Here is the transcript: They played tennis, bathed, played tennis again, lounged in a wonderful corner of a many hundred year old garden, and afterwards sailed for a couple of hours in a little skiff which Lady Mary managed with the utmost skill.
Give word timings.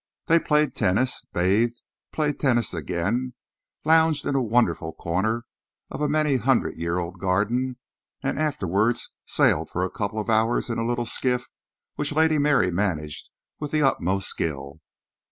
They 0.25 0.39
played 0.39 0.73
tennis, 0.73 1.21
bathed, 1.31 1.79
played 2.11 2.39
tennis 2.39 2.73
again, 2.73 3.35
lounged 3.85 4.25
in 4.25 4.33
a 4.33 4.41
wonderful 4.41 4.93
corner 4.93 5.45
of 5.91 6.01
a 6.01 6.09
many 6.09 6.37
hundred 6.37 6.75
year 6.77 6.97
old 6.97 7.19
garden, 7.19 7.77
and 8.23 8.39
afterwards 8.39 9.11
sailed 9.27 9.69
for 9.69 9.83
a 9.85 9.91
couple 9.91 10.17
of 10.17 10.27
hours 10.27 10.71
in 10.71 10.79
a 10.79 10.87
little 10.87 11.05
skiff 11.05 11.51
which 11.97 12.13
Lady 12.15 12.39
Mary 12.39 12.71
managed 12.71 13.29
with 13.59 13.69
the 13.69 13.83
utmost 13.83 14.27
skill. 14.27 14.81